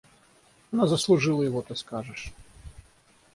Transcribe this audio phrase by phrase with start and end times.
[0.71, 2.33] Она заслужила его, ты скажешь.